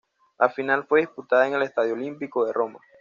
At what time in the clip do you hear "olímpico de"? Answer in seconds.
1.93-2.53